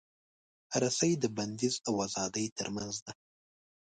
[0.81, 3.13] رسۍ د بندیز او ازادۍ ترمنځ ده.